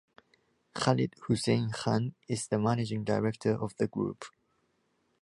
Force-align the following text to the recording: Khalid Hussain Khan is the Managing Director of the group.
Khalid 0.73 1.13
Hussain 1.27 1.69
Khan 1.69 2.15
is 2.27 2.47
the 2.47 2.57
Managing 2.57 3.03
Director 3.03 3.53
of 3.61 3.75
the 3.77 3.85
group. 3.87 4.25